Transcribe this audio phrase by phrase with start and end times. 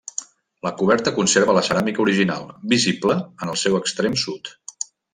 [0.67, 4.55] La coberta conserva la ceràmica original, visible en el seu extrem sud.